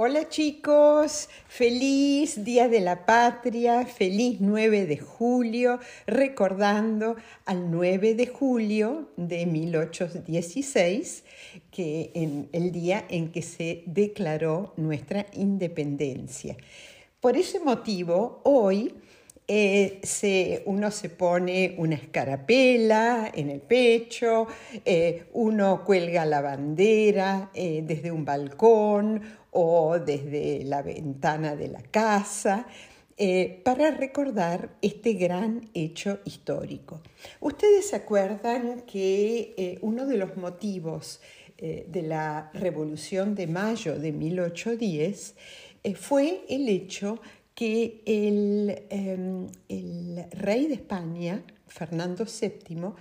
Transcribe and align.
Hola 0.00 0.28
chicos, 0.28 1.28
feliz 1.48 2.44
Día 2.44 2.68
de 2.68 2.78
la 2.78 3.04
Patria, 3.04 3.84
feliz 3.84 4.36
9 4.40 4.86
de 4.86 4.96
julio, 4.96 5.80
recordando 6.06 7.16
al 7.44 7.68
9 7.72 8.14
de 8.14 8.28
julio 8.28 9.08
de 9.16 9.44
1816, 9.44 11.24
que 11.72 12.12
en 12.14 12.48
el 12.52 12.70
día 12.70 13.06
en 13.08 13.32
que 13.32 13.42
se 13.42 13.82
declaró 13.86 14.72
nuestra 14.76 15.26
independencia. 15.32 16.56
Por 17.18 17.36
ese 17.36 17.58
motivo, 17.58 18.40
hoy 18.44 18.94
eh, 19.50 20.00
se, 20.02 20.62
uno 20.66 20.90
se 20.90 21.08
pone 21.08 21.74
una 21.78 21.94
escarapela 21.94 23.32
en 23.34 23.48
el 23.48 23.60
pecho, 23.62 24.46
eh, 24.84 25.24
uno 25.32 25.84
cuelga 25.86 26.26
la 26.26 26.42
bandera 26.42 27.50
eh, 27.54 27.82
desde 27.82 28.12
un 28.12 28.26
balcón 28.26 29.22
o 29.52 29.98
desde 29.98 30.64
la 30.64 30.82
ventana 30.82 31.56
de 31.56 31.68
la 31.68 31.80
casa. 31.80 32.66
para 33.64 33.90
recordar 33.90 34.76
este 34.80 35.14
gran 35.14 35.70
hecho 35.74 36.20
histórico. 36.24 37.00
Ustedes 37.40 37.88
se 37.88 37.96
acuerdan 37.96 38.82
que 38.82 39.78
uno 39.82 40.06
de 40.06 40.18
los 40.18 40.36
motivos 40.36 41.20
de 41.56 42.02
la 42.02 42.50
Revolución 42.54 43.34
de 43.34 43.48
Mayo 43.48 43.98
de 43.98 44.12
1810 44.12 45.34
fue 45.96 46.44
el 46.48 46.68
hecho 46.68 47.18
que 47.58 48.04
em, 48.06 49.48
el, 49.68 50.24
rey 50.30 50.68
de 50.68 50.74
España, 50.74 51.42
Fernando 51.66 52.24
VII, 52.24 52.92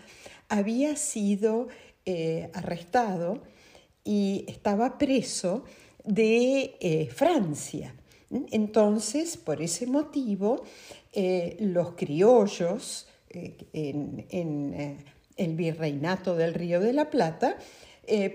había 0.50 0.96
sido 0.96 1.68
eh, 2.08 2.50
arrestado 2.56 3.44
y 4.04 4.46
estaba 4.48 4.98
preso 4.98 5.64
de 6.04 6.76
eh, 6.80 7.08
Francia. 7.14 7.94
Entonces, 8.32 9.38
por 9.38 9.62
ese 9.62 9.86
motivo, 9.86 10.64
eh, 11.14 11.56
los 11.60 11.92
criollos 11.92 13.08
en, 13.30 14.26
en 14.32 14.98
el 15.36 15.56
virreinato 15.56 16.36
del 16.36 16.56
Río 16.56 16.80
de 16.80 16.94
la 16.94 17.12
Plata 17.12 17.60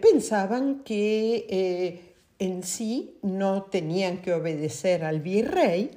pensaban 0.00 0.84
que 0.84 2.14
en 2.38 2.62
sí 2.62 3.18
no 3.22 3.64
tenían 3.64 4.22
que 4.22 4.34
obedecer 4.34 5.02
al 5.02 5.20
virrey, 5.20 5.90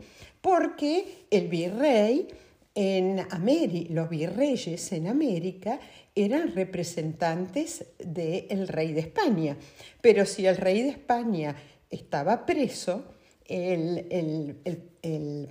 porque 0.46 1.26
el 1.32 1.48
virrey 1.48 2.28
en 2.76 3.26
América, 3.32 3.92
los 3.92 4.10
virreyes 4.12 4.92
en 4.92 5.08
América 5.08 5.80
eran 6.14 6.54
representantes 6.54 7.84
del 7.98 8.68
rey 8.68 8.94
de 8.94 9.00
España. 9.00 9.58
Pero 10.02 10.23
si 10.28 10.46
el 10.46 10.58
rey 10.58 10.84
de 10.84 10.90
España 10.90 11.56
estaba 11.90 12.46
preso, 12.46 13.06
el, 13.48 14.56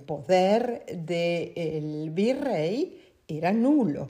poder 0.05 0.85
del 0.95 2.09
virrey 2.11 3.01
era 3.27 3.51
nulo. 3.51 4.07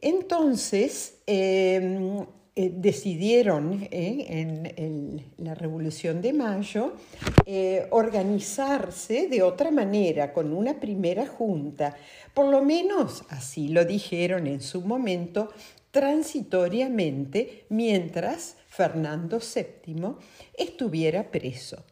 Entonces, 0.00 1.18
em, 1.26 2.24
eh, 2.56 2.70
decidieron 2.72 3.88
eh, 3.90 4.26
en, 4.76 5.24
la 5.38 5.56
Revolución 5.56 6.22
de 6.22 6.32
Mayo 6.32 6.92
eh, 7.46 7.88
organizarse 7.90 9.26
de 9.26 9.42
otra 9.42 9.72
manera, 9.72 10.32
con 10.32 10.52
una 10.52 10.78
primera 10.78 11.26
junta. 11.26 11.96
Por 12.32 12.46
lo 12.46 12.62
menos 12.62 13.24
así 13.30 13.70
lo 13.70 13.84
dijeron 13.84 14.46
en 14.46 14.60
su 14.60 14.82
momento, 14.82 15.48
transitoriamente, 15.90 17.66
mientras 17.70 18.56
Fernando 18.68 19.40
VII 19.40 20.14
estuviera 20.56 21.32
preso. 21.32 21.82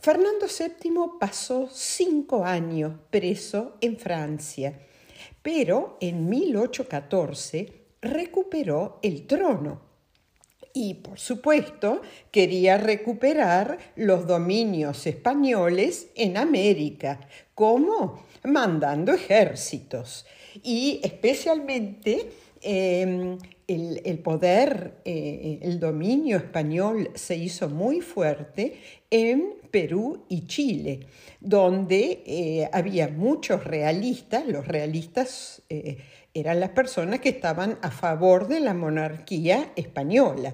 Fernando 0.00 0.46
VII 0.46 1.18
pasó 1.18 1.68
cinco 1.68 2.44
años 2.44 2.92
preso 3.10 3.76
en 3.80 3.96
Francia, 3.96 4.78
pero 5.42 5.98
en 6.00 6.28
1814 6.28 7.83
recuperó 8.04 8.98
el 9.02 9.26
trono. 9.26 9.80
Y 10.72 10.94
por 10.94 11.20
supuesto 11.20 12.02
quería 12.32 12.76
recuperar 12.78 13.78
los 13.96 14.26
dominios 14.26 15.06
españoles 15.06 16.08
en 16.16 16.36
América. 16.36 17.20
¿Cómo? 17.54 18.24
Mandando 18.42 19.12
ejércitos. 19.12 20.26
Y 20.62 21.00
especialmente 21.04 22.32
em, 22.60 23.38
el, 23.66 24.18
poder, 24.18 24.96
eh, 25.04 25.60
el 25.62 25.78
dominio 25.78 26.36
español 26.38 27.10
se 27.14 27.36
hizo 27.36 27.68
muy 27.68 28.00
fuerte 28.00 28.76
en 29.10 29.54
Perú 29.70 30.24
y 30.28 30.46
Chile, 30.46 31.00
donde 31.40 32.22
eh, 32.26 32.68
había 32.72 33.08
muchos 33.08 33.64
realistas, 33.64 34.46
los 34.46 34.66
realistas 34.66 35.62
eh, 35.68 35.98
eran 36.34 36.60
las 36.60 36.70
personas 36.70 37.20
que 37.20 37.28
estaban 37.28 37.78
a 37.80 37.90
favor 37.90 38.48
de 38.48 38.60
la 38.60 38.74
monarquía 38.74 39.70
española. 39.76 40.52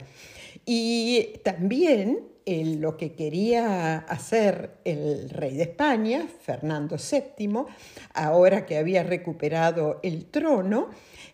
Y 0.66 1.40
también 1.42 2.30
lo 2.46 2.96
que 2.96 3.12
quería 3.12 3.98
hacer 3.98 4.78
el 4.84 5.30
rey 5.30 5.56
de 5.56 5.62
España, 5.64 6.26
Fernando 6.42 6.96
VII, 6.96 7.64
ahora 8.14 8.66
que 8.66 8.76
había 8.76 9.02
recuperado 9.02 10.00
el 10.02 10.26
trono, 10.26 10.90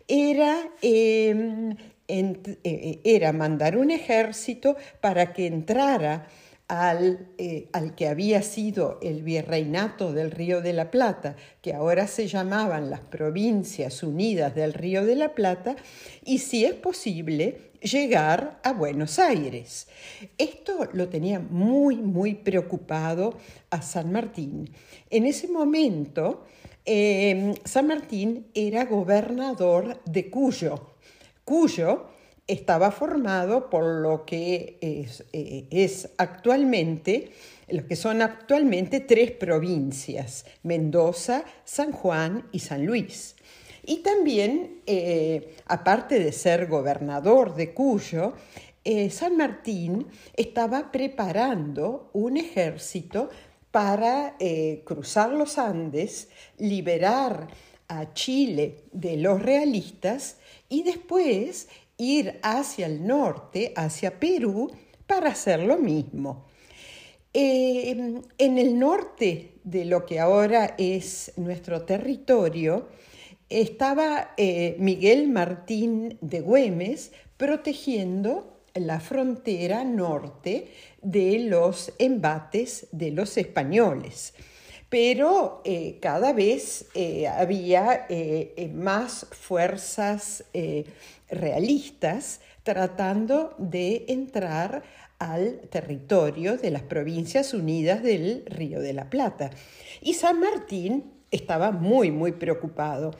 era, 0.06 0.70
em, 0.82 1.74
eh, 2.08 3.00
era 3.02 3.32
mandar 3.32 3.76
un 3.76 3.90
ejército 3.90 4.76
para 5.00 5.32
que 5.32 5.46
entrara 5.46 6.26
eh, 6.68 7.68
al, 7.72 7.94
que 7.94 8.08
había 8.08 8.42
sido 8.42 8.98
el 9.00 9.22
virreinato 9.22 10.12
del 10.12 10.32
Río 10.32 10.62
de 10.62 10.72
la 10.72 10.90
Plata, 10.90 11.36
que 11.62 11.72
ahora 11.72 12.08
se 12.08 12.26
llamaban 12.26 12.90
las 12.90 13.00
Provincias 13.00 14.02
Unidas 14.02 14.52
del 14.56 14.72
Río 14.72 15.04
de 15.04 15.14
la 15.14 15.32
Plata, 15.32 15.76
y 16.24 16.38
si 16.38 16.64
es 16.64 16.74
posible, 16.74 17.70
llegar 17.80 18.58
a 18.64 18.72
Buenos 18.72 19.20
Aires. 19.20 19.86
Esto 20.38 20.88
lo 20.92 21.08
tenía 21.08 21.38
muy, 21.38 21.96
muy 21.98 22.34
preocupado 22.34 23.38
a 23.70 23.80
San 23.80 24.10
Martín. 24.10 24.68
En 25.08 25.24
ese 25.24 25.46
momento, 25.46 26.46
eh, 26.84 27.54
San 27.64 27.86
Martín 27.86 28.48
era 28.54 28.86
gobernador 28.86 30.02
de 30.04 30.30
Cuyo. 30.30 30.96
Cuyo 31.44 32.15
estaba 32.46 32.90
formado 32.90 33.68
por 33.68 33.84
lo 33.84 34.24
que 34.24 34.78
eh, 34.80 35.66
es, 35.70 36.08
actualmente, 36.16 37.32
lo 37.68 37.86
que 37.86 37.96
son 37.96 38.22
actualmente 38.22 39.00
tres 39.00 39.32
provincias, 39.32 40.46
Mendoza, 40.62 41.44
San 41.64 41.92
Juan 41.92 42.46
y 42.52 42.60
San 42.60 42.86
Luis. 42.86 43.34
Y 43.84 43.98
también, 43.98 44.82
eh, 44.86 45.56
aparte 45.66 46.18
de 46.18 46.32
ser 46.32 46.66
gobernador 46.66 47.54
de 47.54 47.72
Cuyo, 47.72 48.34
eh, 48.84 49.10
San 49.10 49.36
Martín 49.36 50.06
estaba 50.34 50.92
preparando 50.92 52.10
un 52.12 52.36
ejército 52.36 53.30
para 53.72 54.36
cruzar 54.84 55.30
los 55.32 55.58
Andes, 55.58 56.30
liberar 56.56 57.48
a 57.88 58.14
Chile 58.14 58.84
de 58.92 59.18
los 59.18 59.42
realistas 59.42 60.38
y 60.70 60.82
después 60.82 61.68
ir 61.98 62.38
hacia 62.42 62.86
el 62.86 63.06
norte, 63.06 63.72
hacia 63.76 64.18
Perú, 64.18 64.70
para 65.06 65.30
hacer 65.30 65.60
lo 65.60 65.78
mismo. 65.78 66.46
Eh, 67.32 68.22
en 68.38 68.58
el 68.58 68.78
norte 68.78 69.52
de 69.62 69.84
lo 69.84 70.06
que 70.06 70.20
ahora 70.20 70.74
es 70.78 71.32
nuestro 71.36 71.82
territorio, 71.82 72.88
estaba 73.48 74.34
eh, 74.36 74.76
Miguel 74.78 75.28
Martín 75.28 76.18
de 76.20 76.40
Güemes 76.40 77.12
protegiendo 77.36 78.60
la 78.74 79.00
frontera 79.00 79.84
norte 79.84 80.68
de 81.02 81.38
los 81.40 81.92
embates 81.98 82.88
de 82.92 83.10
los 83.10 83.36
españoles. 83.36 84.34
Pero 84.88 85.62
eh, 85.64 85.98
cada 86.00 86.32
vez 86.32 86.86
había 87.28 88.06
más 88.72 89.26
fuerzas 89.32 90.44
realistas 91.28 92.40
tratando 92.62 93.54
de 93.58 94.04
entrar 94.08 94.82
al 95.18 95.60
territorio 95.70 96.56
de 96.56 96.70
las 96.70 96.82
Provincias 96.82 97.54
Unidas 97.54 98.02
del 98.02 98.44
Río 98.46 98.80
de 98.80 98.92
la 98.92 99.08
Plata. 99.08 99.50
Y 100.00 100.14
San 100.14 100.40
Martín 100.40 101.12
estaba 101.30 101.70
muy, 101.70 102.10
muy 102.10 102.32
preocupado. 102.32 103.12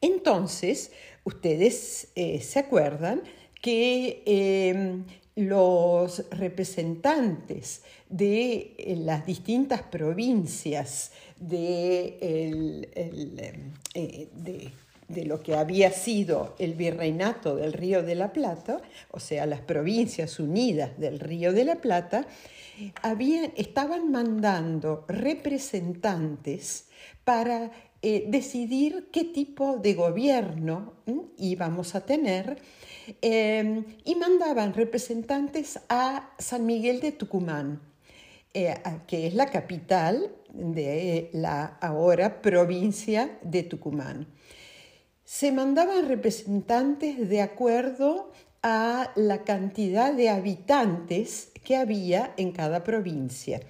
Entonces, 0.00 0.92
ustedes 1.24 2.08
eh, 2.14 2.40
se 2.40 2.58
acuerdan 2.58 3.22
que 3.60 4.22
em, 4.26 5.04
los 5.34 6.28
representantes 6.30 7.82
de 8.08 8.74
eh, 8.78 8.96
las 8.96 9.24
distintas 9.24 9.82
provincias 9.82 11.12
de, 11.38 12.18
eh, 13.94 14.28
de 14.34 14.72
de 15.12 15.24
lo 15.24 15.42
que 15.42 15.54
había 15.54 15.90
sido 15.92 16.54
el 16.58 16.74
virreinato 16.74 17.56
del 17.56 17.72
Río 17.72 18.02
de 18.02 18.14
la 18.14 18.32
Plata, 18.32 18.80
o 19.10 19.20
sea, 19.20 19.46
las 19.46 19.60
provincias 19.60 20.38
unidas 20.38 20.98
del 20.98 21.20
Río 21.20 21.52
de 21.52 21.64
la 21.64 21.76
Plata, 21.76 22.26
estaban 23.56 24.10
mandando 24.10 25.04
representantes 25.08 26.86
para 27.24 27.70
eh, 28.00 28.24
decidir 28.28 29.10
qué 29.12 29.24
tipo 29.24 29.76
de 29.76 29.94
gobierno 29.94 30.94
íbamos 31.36 31.94
a 31.94 32.00
tener 32.04 32.60
em, 33.20 33.84
y 34.04 34.14
mandaban 34.16 34.74
representantes 34.74 35.78
a 35.88 36.30
San 36.38 36.66
Miguel 36.66 37.00
de 37.00 37.12
Tucumán, 37.12 37.80
eh, 38.54 38.74
que 39.06 39.28
es 39.28 39.34
la 39.34 39.46
capital 39.46 40.32
de 40.52 41.30
la 41.32 41.78
ahora 41.80 42.42
provincia 42.42 43.38
de 43.42 43.62
Tucumán. 43.62 44.26
Se 45.24 45.52
mandaban 45.52 46.08
representantes 46.08 47.28
de 47.28 47.42
acuerdo 47.42 48.30
a 48.62 49.10
la 49.16 49.42
cantidad 49.44 50.12
de 50.12 50.28
habitantes 50.28 51.50
que 51.64 51.76
había 51.76 52.32
en 52.36 52.52
cada 52.52 52.84
provincia. 52.84 53.60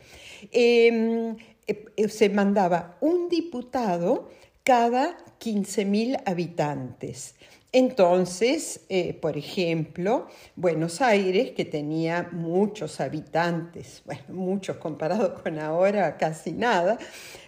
Em, 0.50 1.37
eh, 1.66 2.08
se 2.08 2.28
mandaba 2.28 2.96
un 3.00 3.28
diputado 3.28 4.31
cada 4.64 5.16
15.000 5.38 6.19
habitantes. 6.25 7.34
Entonces, 7.75 8.81
eh, 8.90 9.14
por 9.14 9.38
ejemplo, 9.38 10.26
Buenos 10.56 11.00
Aires, 11.00 11.52
que 11.52 11.64
tenía 11.64 12.28
muchos 12.31 13.00
habitantes, 13.00 14.02
bueno, 14.05 14.22
muchos 14.28 14.76
comparados 14.76 15.40
con 15.40 15.58
ahora, 15.58 16.19
casi 16.19 16.52
nada, 16.52 16.98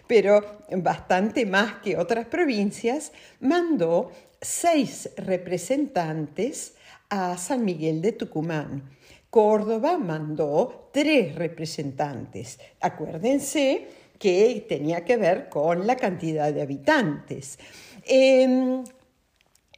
pero 0.07 0.59
bastante 0.71 1.45
más 1.45 1.75
que 1.75 1.97
otras 1.97 2.27
provincias, 2.27 3.11
mandó 3.39 4.11
seis 4.41 5.09
representantes 5.17 6.75
a 7.09 7.37
San 7.37 7.65
Miguel 7.65 8.01
de 8.01 8.11
Tucumán. 8.11 8.83
Córdoba 9.29 9.97
mandó 9.97 10.89
tres 10.93 11.35
representantes. 11.35 12.59
Acuérdense 12.79 13.87
que 14.17 14.65
tenía 14.67 15.03
que 15.03 15.17
ver 15.17 15.49
con 15.49 15.85
la 15.85 15.97
cantidad 15.97 16.53
de 16.53 16.61
habitantes. 16.61 17.59
Em, 18.05 18.83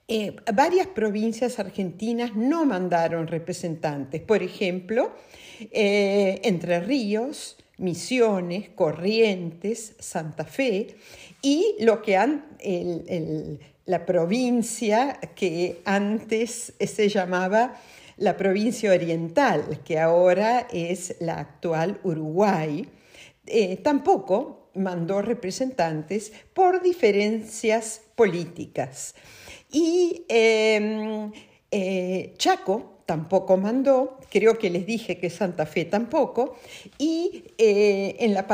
eh, 0.08 0.36
varias 0.54 0.88
provincias 0.88 1.60
argentinas 1.60 2.36
no 2.36 2.66
mandaron 2.66 3.28
representantes, 3.28 4.22
por 4.22 4.44
ejemplo, 4.44 5.12
eh, 5.72 6.40
Entre 6.44 6.80
Ríos, 6.80 7.58
Misiones, 7.78 8.70
Corrientes, 8.70 9.96
Santa 10.00 10.46
Fe 10.46 10.96
y 11.42 11.76
lo 11.80 12.02
que 12.02 12.18
han, 12.18 12.46
la 13.86 14.06
provincia 14.06 15.20
que 15.36 15.82
antes 15.86 16.74
se 16.80 17.10
llamaba 17.10 17.80
la 18.18 18.36
provincia 18.36 18.92
oriental, 18.92 19.82
que 19.86 20.00
ahora 20.00 20.68
es 20.72 21.16
la 21.20 21.40
actual 21.40 22.00
Uruguay, 22.04 22.88
eh, 23.46 23.78
tampoco 23.78 24.70
mandó 24.74 25.22
representantes 25.22 26.32
por 26.54 26.82
diferencias 26.82 28.02
políticas. 28.16 29.16
Y 29.72 30.26
em, 30.28 31.32
eh, 31.72 32.34
Chaco 32.38 32.97
tampoco 33.08 33.56
mandó, 33.56 34.20
creo 34.30 34.60
que 34.60 34.70
les 34.70 34.86
dije 34.86 35.18
que 35.18 35.30
Santa 35.30 35.66
Fe 35.66 35.86
tampoco, 35.86 36.58
y 36.98 37.46
eh, 37.58 38.18
en 38.20 38.34
la 38.34 38.46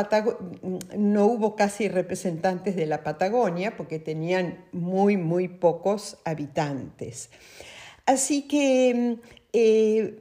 no 0.95 1.25
hubo 1.25 1.55
casi 1.55 1.89
representantes 1.89 2.75
de 2.75 2.85
la 2.85 3.03
Patagonia 3.03 3.75
porque 3.75 3.97
tenían 3.97 4.63
muy, 4.71 5.17
muy 5.17 5.47
pocos 5.47 6.17
habitantes. 6.23 7.31
Así 8.05 8.43
que 8.43 9.17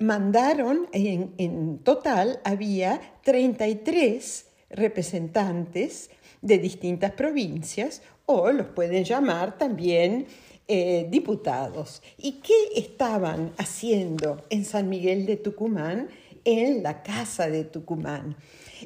mandaron, 0.01 0.89
en, 0.93 1.35
en, 1.37 1.79
total 1.79 2.41
había 2.43 3.01
33 3.25 4.47
representantes 4.71 6.09
de 6.41 6.57
distintas 6.57 7.13
provincias 7.13 8.01
o 8.25 8.51
los 8.51 8.69
pueden 8.69 9.05
llamar 9.05 9.59
también 9.59 10.27
eh, 10.69 11.07
diputados. 11.11 12.03
¿Y 12.19 12.41
qué 12.41 12.55
estaban 12.77 13.53
haciendo 13.59 14.45
en 14.51 14.65
San 14.65 14.89
Miguel 14.89 15.27
de 15.27 15.37
Tucumán, 15.37 16.09
en 16.45 16.83
la 16.83 17.03
Casa 17.03 17.49
de 17.49 17.65
Tucumán? 17.65 18.37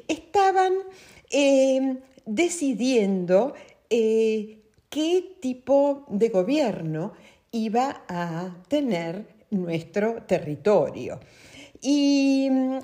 Estaban 0.07 0.73
eh, 1.29 1.97
decidiendo 2.25 3.53
eh, 3.89 4.59
qué 4.89 5.37
tipo 5.39 6.05
de 6.09 6.29
gobierno 6.29 7.13
iba 7.51 8.03
a 8.07 8.63
tener 8.67 9.27
nuestro 9.49 10.23
territorio. 10.23 11.19
Y 11.81 12.49
mm, 12.49 12.79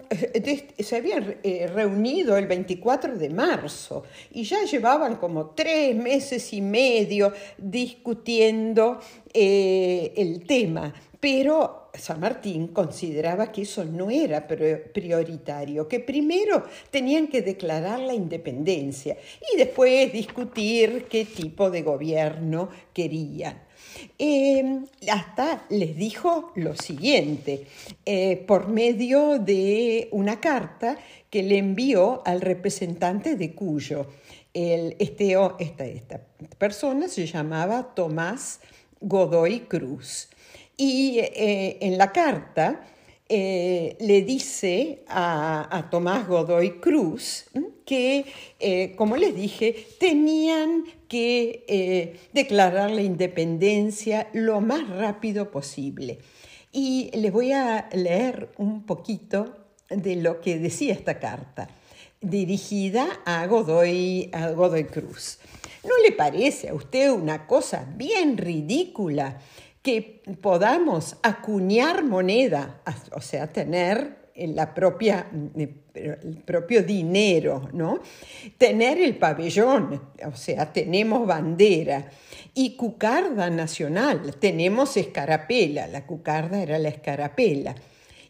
se 0.79 0.95
habían 0.95 1.37
eh, 1.43 1.67
reunido 1.73 2.37
el 2.37 2.47
24 2.47 3.17
de 3.17 3.29
marzo 3.29 4.03
y 4.31 4.43
ya 4.43 4.63
llevaban 4.63 5.15
como 5.15 5.47
tres 5.51 5.95
meses 5.95 6.53
y 6.53 6.61
medio 6.61 7.33
discutiendo 7.57 8.99
eh, 9.33 10.13
el 10.15 10.45
tema, 10.45 10.93
pero 11.19 11.82
San 11.95 12.19
Martín 12.19 12.69
consideraba 12.69 13.51
que 13.51 13.61
eso 13.61 13.85
no 13.85 14.09
era 14.09 14.47
prioritario, 14.47 15.87
que 15.87 15.99
primero 15.99 16.63
tenían 16.89 17.27
que 17.27 17.43
declarar 17.43 17.99
la 17.99 18.15
independencia 18.15 19.15
y 19.53 19.57
después 19.57 20.11
discutir 20.11 21.05
qué 21.07 21.25
tipo 21.25 21.69
de 21.69 21.83
gobierno 21.83 22.69
querían. 22.93 23.61
Em, 24.17 24.85
hasta 25.07 25.65
les 25.69 25.95
dijo 25.95 26.51
lo 26.55 26.75
siguiente, 26.75 27.67
eh, 28.05 28.37
por 28.47 28.69
medio 28.69 29.37
de 29.37 30.09
una 30.11 30.39
carta 30.39 30.97
que 31.29 31.43
le 31.43 31.59
envió 31.59 32.23
al 32.25 32.41
representante 32.41 33.35
de 33.35 33.53
Cuyo. 33.53 34.07
este, 34.51 35.35
esta, 35.59 35.85
esta 35.85 36.21
persona 36.57 37.07
se 37.07 37.27
llamaba 37.27 37.93
Tomás 37.93 38.61
Godoy 38.99 39.61
Cruz. 39.61 40.29
Y 40.77 41.19
eh, 41.19 41.77
en 41.81 41.97
la 41.97 42.11
carta 42.11 42.81
eh, 43.29 43.95
le 43.99 44.21
dice 44.21 45.03
a, 45.07 45.87
Tomás 45.91 46.27
Godoy 46.27 46.79
Cruz 46.79 47.45
que, 47.85 48.25
eh, 48.59 48.95
como 48.95 49.17
les 49.17 49.35
dije, 49.35 49.87
tenían 49.99 50.85
que 51.07 52.17
declarar 52.33 52.89
la 52.89 53.01
independencia 53.01 54.29
lo 54.33 54.61
más 54.61 54.89
rápido 54.89 55.51
posible. 55.51 56.19
Y 56.71 57.11
les 57.13 57.31
voy 57.31 57.51
a 57.51 57.87
leer 57.93 58.49
un 58.57 58.83
poquito 58.85 59.57
de 59.89 60.15
lo 60.15 60.41
que 60.41 60.57
decía 60.57 60.93
esta 60.93 61.19
carta, 61.19 61.69
dirigida 62.19 63.21
a 63.25 63.45
Godoy, 63.45 64.31
a 64.33 64.49
Godoy 64.49 64.85
Cruz. 64.85 65.37
¿No 65.83 65.91
le 66.03 66.13
parece 66.13 66.69
a 66.69 66.73
usted 66.73 67.11
una 67.11 67.45
cosa 67.45 67.85
bien 67.95 68.37
ridícula 68.37 69.39
que 69.83 70.23
podamos 70.41 71.17
acuñar 71.21 72.05
moneda, 72.05 72.81
o 73.11 73.21
sea, 73.21 73.51
tener 73.51 74.23
propia, 74.73 75.27
el 75.93 76.41
propio 76.45 76.83
dinero, 76.83 77.69
¿no? 77.73 77.99
Tener 78.57 78.97
el 78.99 79.17
pabellón, 79.17 80.01
o 80.25 80.35
sea, 80.35 80.71
tenemos 80.71 81.27
bandera. 81.27 82.09
Y 82.55 82.75
cucarda 82.77 83.49
nacional, 83.49 84.35
tenemos 84.39 84.95
escarapela, 84.95 85.87
la 85.87 86.05
cucarda 86.05 86.61
era 86.63 86.79
la 86.79 86.89
escarapela. 86.89 87.75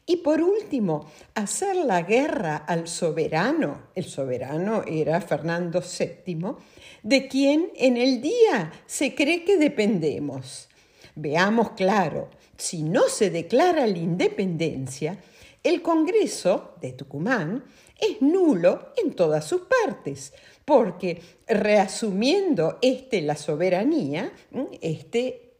Y 0.05 0.17
por 0.17 0.41
último, 0.41 1.09
hacer 1.35 1.75
la 1.75 2.01
guerra 2.01 2.57
al 2.57 2.87
soberano, 2.87 3.89
el 3.95 4.05
soberano 4.05 4.83
era 4.87 5.21
Fernando 5.21 5.81
VII, 5.81 6.55
de 7.03 7.27
quien 7.27 7.71
en 7.75 7.95
el 7.95 8.21
día 8.21 8.71
se 8.85 9.13
cree 9.13 9.45
que 9.45 9.57
dependemos. 9.57 10.67
Veamos 11.15 11.71
claro, 11.71 12.29
si 12.57 12.83
no 12.83 13.07
se 13.09 13.29
declara 13.29 13.85
la 13.85 13.97
independencia, 13.97 15.19
el 15.63 15.81
Congreso 15.81 16.75
de 16.81 16.93
Tucumán 16.93 17.63
es 17.99 18.21
nulo 18.21 18.93
en 18.97 19.13
todas 19.13 19.45
sus 19.45 19.61
partes, 19.61 20.33
porque 20.65 21.21
reasumiendo 21.47 22.79
este 22.81 23.21
la 23.21 23.35
soberanía, 23.35 24.33
este 24.81 25.53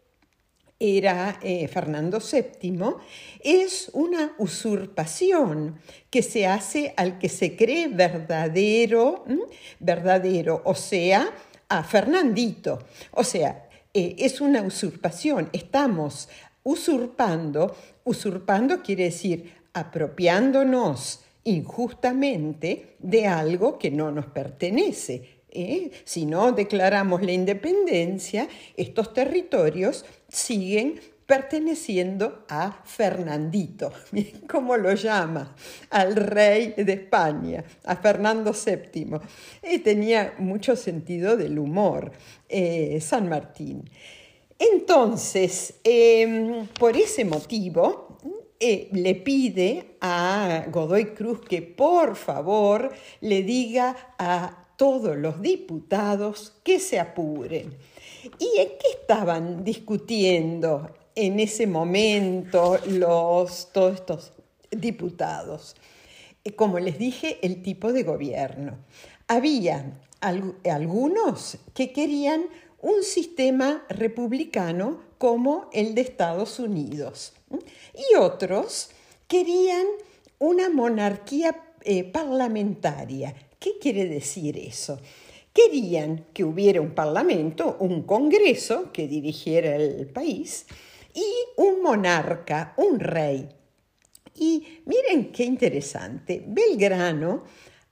era 0.79 1.39
eh, 1.41 1.67
Fernando 1.67 2.19
VII, 2.19 2.95
es 3.39 3.89
una 3.93 4.33
usurpación 4.37 5.79
que 6.09 6.21
se 6.21 6.45
hace 6.45 6.93
al 6.97 7.19
que 7.19 7.29
se 7.29 7.55
cree 7.55 7.87
verdadero, 7.87 9.23
verdadero, 9.79 10.61
o 10.65 10.75
sea, 10.75 11.31
a 11.69 11.83
Fernandito. 11.83 12.79
O 13.11 13.23
sea, 13.23 13.62
eh, 13.93 14.15
es 14.19 14.41
una 14.41 14.61
usurpación. 14.61 15.49
Estamos 15.53 16.29
usurpando, 16.63 17.75
usurpando 18.03 18.81
quiere 18.81 19.05
decir 19.05 19.53
apropiándonos 19.73 21.21
injustamente 21.43 22.95
de 22.99 23.27
algo 23.27 23.77
que 23.77 23.91
no 23.91 24.11
nos 24.11 24.27
pertenece. 24.27 25.41
¿eh? 25.49 25.91
Si 26.05 26.25
no 26.25 26.51
declaramos 26.51 27.21
la 27.21 27.31
independencia, 27.31 28.47
estos 28.77 29.13
territorios 29.13 30.05
siguen 30.29 30.99
perteneciendo 31.25 32.45
a 32.49 32.83
Fernandito, 32.83 33.91
como 34.49 34.77
lo 34.77 34.93
llama, 34.93 35.55
al 35.89 36.15
rey 36.15 36.73
de 36.77 36.93
España, 36.93 37.63
a 37.85 37.95
Fernando 37.95 38.53
VII. 38.53 39.19
Y 39.63 39.79
tenía 39.79 40.35
mucho 40.39 40.75
sentido 40.75 41.37
del 41.37 41.59
humor, 41.59 42.11
eh, 42.49 42.99
San 43.01 43.29
Martín. 43.29 43.89
Entonces, 44.59 45.75
em, 45.83 46.67
por 46.67 46.95
ese 46.95 47.25
motivo, 47.25 48.17
eh, 48.59 48.87
le 48.93 49.15
pide 49.15 49.97
a 49.99 50.65
Godoy 50.71 51.13
Cruz 51.13 51.41
que 51.41 51.61
por 51.61 52.15
favor 52.15 52.93
le 53.19 53.43
diga 53.43 54.15
a 54.17 54.67
todos 54.77 55.17
los 55.17 55.41
diputados 55.41 56.53
que 56.63 56.79
se 56.79 56.99
apuren. 56.99 57.75
¿Y 58.39 58.59
en 58.59 58.69
qué 58.69 58.87
estaban 59.01 59.63
discutiendo 59.63 60.89
en 61.15 61.39
ese 61.39 61.67
momento 61.67 62.77
los, 62.87 63.71
todos 63.71 63.95
estos 63.95 64.33
diputados? 64.71 65.75
Eh, 66.43 66.53
como 66.53 66.79
les 66.79 66.97
dije, 66.97 67.39
el 67.41 67.61
tipo 67.61 67.93
de 67.93 68.03
gobierno. 68.03 68.77
Había 69.27 69.99
algunos 70.21 71.57
que 71.73 71.91
querían 71.91 72.45
un 72.81 73.03
sistema 73.03 73.85
republicano 73.89 75.01
como 75.17 75.69
el 75.71 75.95
de 75.95 76.01
Estados 76.01 76.59
Unidos 76.59 77.33
y 77.93 78.15
otros 78.15 78.89
querían 79.27 79.85
una 80.39 80.69
monarquía 80.69 81.55
eh, 81.83 82.03
parlamentaria. 82.03 83.33
¿Qué 83.59 83.77
quiere 83.79 84.05
decir 84.07 84.57
eso? 84.57 84.99
Querían 85.53 86.25
que 86.33 86.43
hubiera 86.43 86.81
un 86.81 86.91
parlamento, 86.91 87.77
un 87.79 88.03
congreso 88.03 88.91
que 88.91 89.07
dirigiera 89.07 89.75
el 89.75 90.07
país 90.07 90.65
y 91.13 91.25
un 91.57 91.81
monarca, 91.81 92.73
un 92.77 92.99
rey. 92.99 93.49
Y 94.35 94.81
miren 94.85 95.31
qué 95.31 95.43
interesante, 95.43 96.43
Belgrano 96.45 97.43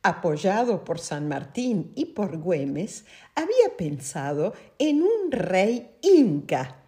apoyado 0.03 0.83
por 0.83 0.99
San 0.99 1.27
Martín 1.27 1.91
y 1.95 2.05
por 2.05 2.37
Güemes, 2.37 3.05
había 3.35 3.77
pensado 3.77 4.53
en 4.79 5.03
un 5.03 5.31
rey 5.31 5.91
inca, 6.01 6.83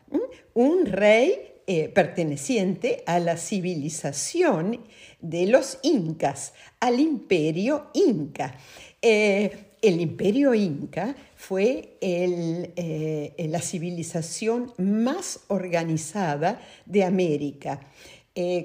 un 0.54 0.86
rey 0.86 1.62
eh, 1.68 1.90
perteneciente 1.90 3.04
a 3.06 3.20
la 3.20 3.38
civilización 3.38 4.84
de 5.22 5.46
los 5.46 5.80
incas, 5.84 6.54
al 6.80 7.00
imperio 7.00 7.90
inca. 7.94 8.58
Eh, 9.02 9.73
el 9.84 10.02
imperio 10.02 10.56
inca 10.56 11.16
fue 11.36 11.98
eh, 12.02 13.34
la 13.50 13.62
civilización 13.62 14.74
más 14.78 15.42
organizada 15.50 16.62
de 16.86 17.04
América. 17.04 17.80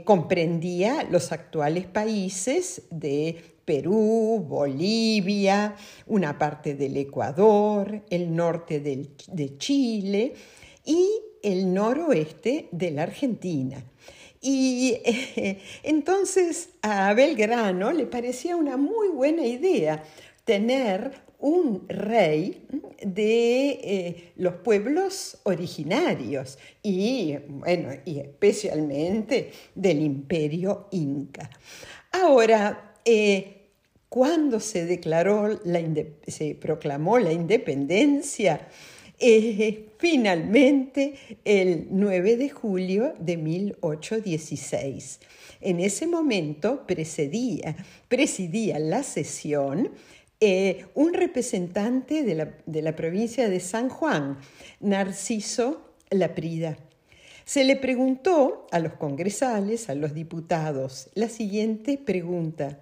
comprendía 0.05 1.03
los 1.11 1.31
actuales 1.31 1.87
países 1.87 2.83
de 2.91 3.37
Perú, 3.65 4.47
Bolivia, 4.49 5.75
una 6.07 6.39
parte 6.39 6.75
del 6.75 6.97
Ecuador, 6.97 8.03
el 8.09 8.35
norte 8.35 8.81
de 8.81 9.59
Chile 9.59 10.33
y 10.87 11.07
el 11.43 11.75
noroeste 11.75 12.69
de 12.73 12.91
la 12.93 13.03
Argentina. 13.03 13.85
Y 14.41 14.97
entonces 15.83 16.71
a 16.83 17.13
Belgrano 17.13 17.93
le 17.93 18.07
parecía 18.07 18.57
una 18.57 18.77
muy 18.77 19.09
buena 19.09 19.45
idea 19.45 20.05
tener 20.49 21.13
un 21.41 21.87
rey 21.89 22.67
de 23.03 23.69
eh, 23.69 24.33
los 24.37 24.55
pueblos 24.55 25.37
originarios 25.43 26.59
y, 26.83 27.37
bueno, 27.49 27.91
y 28.07 28.21
especialmente 28.21 29.53
del 29.75 30.01
imperio 30.01 30.89
inca. 30.91 31.51
Ahora, 32.13 32.95
eh, 33.05 33.67
cuando 34.09 34.59
se 34.59 34.87
declaró, 34.87 35.61
la 35.65 35.83
se 36.27 36.55
proclamó 36.55 37.19
la 37.19 37.35
independencia, 37.35 38.67
eh, 39.19 39.91
finalmente 39.99 41.13
el 41.45 41.89
9 41.91 42.37
de 42.37 42.49
julio 42.49 43.13
de 43.19 43.37
1816. 43.37 45.21
En 45.61 45.81
ese 45.81 46.07
momento 46.07 46.87
presidía, 46.87 47.77
presidía 48.09 48.79
la 48.79 49.03
sesión 49.03 49.91
eh, 50.41 50.87
un 50.95 51.15
representante 51.15 52.23
de 52.23 52.35
la, 52.35 52.55
de 52.67 52.83
la 52.83 52.95
provincia 52.95 53.49
de 53.49 53.61
San 53.61 53.89
Juan, 53.89 54.39
Narciso 54.81 55.95
Laprida. 56.11 56.77
Se 57.45 57.65
le 57.65 57.77
preguntó 57.77 58.67
a 58.71 58.79
los 58.79 58.93
congresales, 58.95 59.89
a 59.89 59.95
los 59.95 60.15
diputados, 60.15 61.09
la 61.15 61.29
siguiente 61.29 61.99
pregunta. 61.99 62.81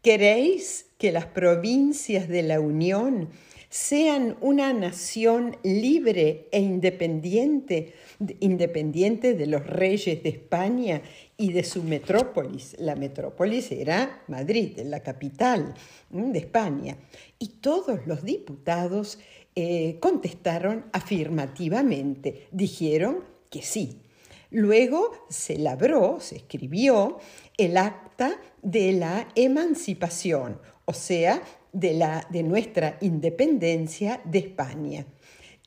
¿Queréis 0.00 0.86
que 0.98 1.10
las 1.10 1.26
provincias 1.26 2.28
de 2.28 2.44
la 2.44 2.60
Unión 2.60 3.28
sean 3.68 4.36
una 4.40 4.72
nación 4.72 5.56
libre 5.62 6.48
e 6.52 6.60
independiente, 6.60 7.94
independiente 8.40 9.34
de 9.34 9.46
los 9.46 9.66
reyes 9.66 10.22
de 10.22 10.28
España 10.28 11.02
y 11.36 11.52
de 11.52 11.64
su 11.64 11.82
metrópolis. 11.82 12.76
La 12.78 12.96
metrópolis 12.96 13.72
era 13.72 14.22
Madrid, 14.28 14.78
la 14.84 15.00
capital 15.00 15.74
de 16.10 16.38
España. 16.38 16.96
Y 17.38 17.48
todos 17.60 18.06
los 18.06 18.22
diputados 18.22 19.18
eh, 19.54 19.98
contestaron 20.00 20.86
afirmativamente, 20.92 22.46
dijeron 22.52 23.24
que 23.50 23.62
sí. 23.62 24.02
Luego 24.50 25.26
se 25.28 25.58
labró, 25.58 26.18
se 26.20 26.36
escribió 26.36 27.18
el 27.56 27.76
acta 27.76 28.40
de 28.62 28.92
la 28.92 29.28
emancipación, 29.34 30.60
o 30.84 30.92
sea, 30.92 31.42
de, 31.76 31.92
la, 31.92 32.26
de 32.30 32.42
nuestra 32.42 32.96
independencia 33.02 34.20
de 34.24 34.38
España, 34.38 35.06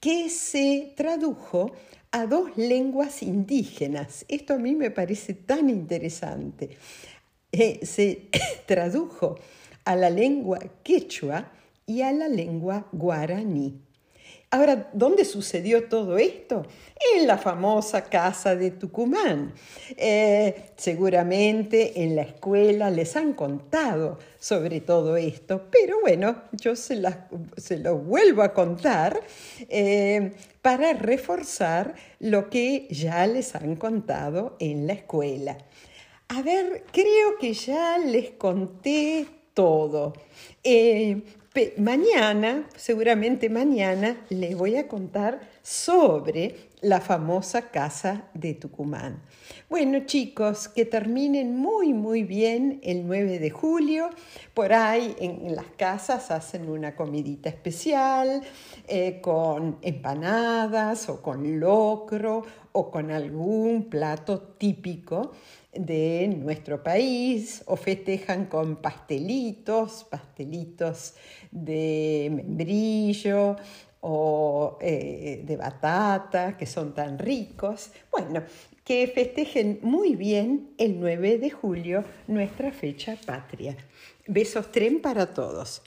que 0.01 0.29
se 0.29 0.93
tradujo 0.97 1.71
a 2.11 2.25
dos 2.25 2.57
lenguas 2.57 3.21
indígenas. 3.21 4.25
Esto 4.27 4.55
a 4.55 4.57
mí 4.57 4.75
me 4.75 4.89
parece 4.89 5.35
tan 5.35 5.69
interesante. 5.69 6.71
Eh, 7.51 7.85
se 7.85 8.29
tradujo 8.65 9.35
a 9.85 9.95
la 9.95 10.09
lengua 10.09 10.59
quechua 10.83 11.51
y 11.85 12.01
a 12.01 12.11
la 12.11 12.27
lengua 12.27 12.87
guaraní. 12.91 13.79
Ahora, 14.51 14.89
¿dónde 14.93 15.25
sucedió 15.25 15.87
todo 15.87 16.17
esto? 16.17 16.65
En 17.15 17.27
la 17.27 17.37
famosa 17.37 18.05
casa 18.05 18.55
de 18.55 18.71
Tucumán. 18.71 19.53
Eh, 19.95 20.71
seguramente 20.75 22.01
en 22.01 22.15
la 22.15 22.23
escuela 22.23 22.89
les 22.89 23.15
han 23.15 23.33
contado 23.33 24.17
sobre 24.39 24.81
todo 24.81 25.17
esto, 25.17 25.67
pero 25.69 26.01
bueno, 26.01 26.45
yo 26.53 26.75
se, 26.75 26.95
lo 26.95 27.97
vuelvo 27.97 28.41
a 28.41 28.53
contar 28.55 29.21
eh, 29.69 30.33
para 30.63 30.93
reforzar 30.93 31.93
lo 32.19 32.49
que 32.49 32.87
ya 32.89 33.27
les 33.27 33.53
han 33.53 33.75
contado 33.75 34.55
en 34.59 34.87
la 34.87 34.93
escuela. 34.93 35.59
A 36.29 36.41
ver, 36.41 36.85
creo 36.91 37.37
que 37.39 37.53
ya 37.53 37.99
les 37.99 38.31
conté 38.31 39.27
todo. 39.53 40.13
Eh, 40.63 41.21
mañana, 41.77 42.67
seguramente 42.75 43.49
mañana, 43.49 44.17
les 44.29 44.55
voy 44.55 44.75
a 44.75 44.87
contar 44.87 45.39
sobre 45.63 46.69
la 46.81 47.01
famosa 47.01 47.69
casa 47.69 48.29
de 48.33 48.53
Tucumán. 48.53 49.21
Bueno 49.69 50.05
chicos, 50.05 50.67
que 50.69 50.85
terminen 50.85 51.57
muy 51.57 51.93
muy 51.93 52.23
bien 52.23 52.79
el 52.83 53.05
9 53.05 53.39
de 53.39 53.49
julio. 53.49 54.09
Por 54.53 54.73
ahí 54.73 55.15
en, 55.19 55.55
las 55.55 55.65
casas 55.75 56.31
hacen 56.31 56.69
una 56.69 56.95
comidita 56.95 57.49
especial 57.49 58.41
eh, 58.87 59.19
con 59.21 59.77
empanadas 59.81 61.09
o 61.09 61.21
con 61.21 61.59
locro 61.59 62.43
o 62.71 62.91
con 62.91 63.11
algún 63.11 63.89
plato 63.89 64.39
típico 64.39 65.31
de 65.73 66.27
nuestro 66.27 66.81
país 66.81 67.63
o 67.65 67.75
festejan 67.75 68.45
con 68.45 68.77
pastelitos, 68.77 70.05
pastelitos 70.09 71.13
de 71.51 72.29
membrillo 72.31 73.55
o 74.01 74.77
eh, 74.81 75.43
de 75.45 75.57
batata, 75.57 76.57
que 76.57 76.65
son 76.65 76.93
tan 76.93 77.19
ricos. 77.19 77.91
Bueno, 78.11 78.43
que 78.83 79.07
festejen 79.07 79.79
muy 79.83 80.15
bien 80.15 80.71
el 80.77 80.99
9 80.99 81.38
de 81.38 81.49
julio, 81.51 82.03
nuestra 82.27 82.71
fecha 82.71 83.17
patria. 83.25 83.75
Besos 84.25 84.71
tren 84.71 85.01
para 85.01 85.33
todos. 85.33 85.81